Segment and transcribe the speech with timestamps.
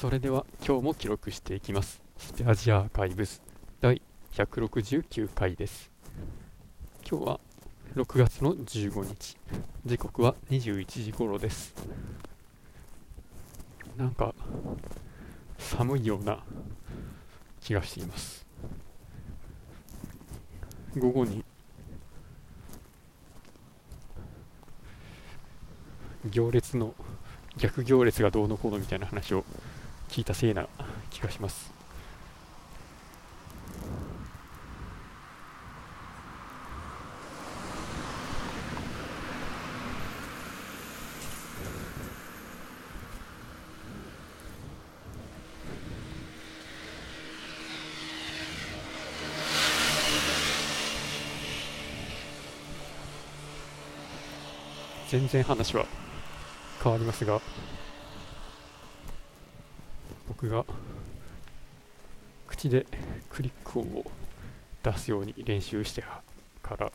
[0.00, 2.00] それでは今日も記録していきます。
[2.18, 3.42] スペアジアアーカイブス
[3.80, 4.00] 第
[4.32, 5.90] 169回です。
[7.04, 7.40] 今日は
[7.96, 9.36] 6月の15日。
[9.84, 11.74] 時刻は21時頃です。
[13.96, 14.36] なんか
[15.58, 16.44] 寒いような
[17.60, 18.46] 気がしています。
[20.96, 21.44] 午後に
[26.30, 26.94] 行列の
[27.56, 29.44] 逆行列がどうのこうのみたいな話を
[30.08, 30.66] 聞いたせいな
[31.10, 31.72] 気がします。
[55.10, 55.86] 全然話は
[56.84, 57.40] 変わりますが
[60.28, 60.64] 僕が
[62.46, 62.86] 口で
[63.30, 64.04] クリック音を
[64.82, 66.04] 出すように練習して
[66.62, 66.92] から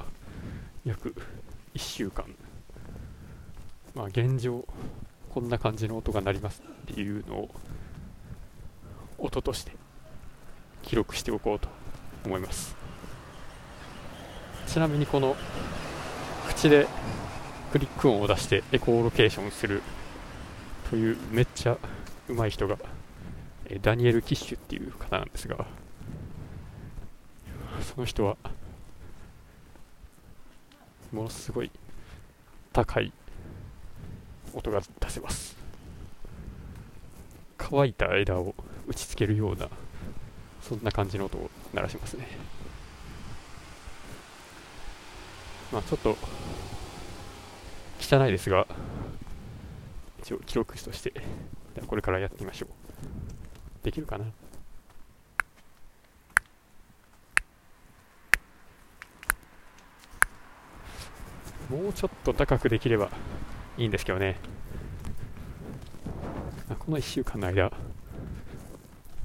[0.86, 1.16] 約
[1.74, 2.26] 1週間。
[3.96, 4.66] まあ現状
[5.34, 7.50] こんな感じの音が鳴りますっていうのを
[9.18, 9.72] 音として
[10.82, 11.68] 記録しておこうと
[12.26, 12.76] 思います。
[14.68, 15.36] ちなみにこの
[16.48, 16.88] 口で
[17.72, 19.82] クリック音を出してエコーロケーションする
[20.90, 21.78] というめっちゃ
[22.28, 22.78] 上手い人が
[23.76, 25.66] えダニエル・キッシュっていう方なんですが
[27.82, 28.38] その人は
[31.12, 31.72] ものすごい
[32.72, 33.12] 高い
[34.54, 35.58] 音が出せます。
[37.58, 38.54] 乾いた枝を
[38.88, 39.68] 打ちつけるような
[40.62, 42.28] そんな感じの音を鳴らしますね。
[45.72, 46.16] まあちょっと
[48.00, 48.68] 汚いですが
[50.22, 51.12] 一応記録として
[51.88, 52.70] これからやってみましょう。
[53.84, 54.26] できるかな。
[61.70, 63.10] もうちょっと高くできれば
[63.78, 64.38] いいんですけどね。
[66.80, 67.72] この1週間の間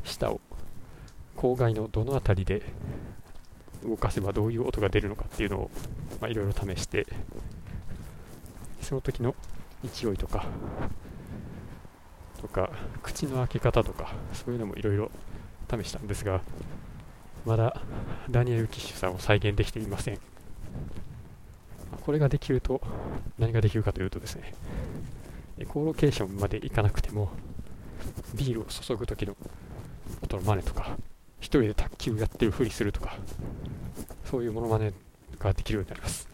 [0.04, 0.40] 下を
[1.36, 2.62] 郊外のどの辺りで
[3.84, 5.70] 動かせばどういう音が出るのかっていうのを
[6.28, 7.06] いろいろ試して
[8.80, 9.34] その時の
[9.84, 10.46] 勢いとか
[12.40, 12.70] とか
[13.02, 15.10] 口の開け方とかそういうのもいろいろ
[15.70, 16.40] 試したんですが
[17.44, 17.80] まだ
[18.30, 20.18] ダニエル・キッシュさんを再現できていません。
[22.02, 22.80] これができると
[23.38, 24.54] 何ができるかというとですね
[25.58, 27.30] エコーロケーションまでいかなくても
[28.34, 29.36] ビールを注ぐ時の
[30.22, 30.96] 音の真似とか
[31.40, 33.16] 一人で卓球やってるふりするとか
[34.24, 34.92] そういうものまね
[35.38, 36.28] ができるようになります。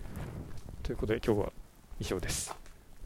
[0.83, 1.53] ということで今日は
[1.99, 2.64] 以上です。